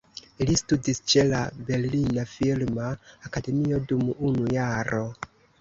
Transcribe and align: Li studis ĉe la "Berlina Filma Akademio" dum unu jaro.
Li 0.49 0.53
studis 0.61 1.01
ĉe 1.13 1.25
la 1.31 1.41
"Berlina 1.67 2.25
Filma 2.33 2.89
Akademio" 3.29 3.81
dum 3.93 4.11
unu 4.31 4.49
jaro. 4.59 5.05